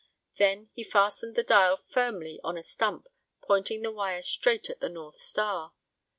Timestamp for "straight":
4.23-4.67